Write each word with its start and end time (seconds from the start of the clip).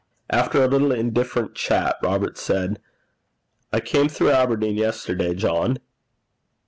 After 0.31 0.63
a 0.63 0.67
little 0.67 0.91
indifferent 0.91 1.53
chat, 1.53 1.95
Robert 2.01 2.35
said, 2.35 2.81
'I 3.71 3.81
came 3.81 4.09
through 4.09 4.31
Aberdeen 4.31 4.75
yesterday, 4.75 5.35
John.' 5.35 5.77